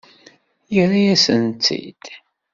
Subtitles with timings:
[0.73, 2.03] Yerra-yasen-tt-id.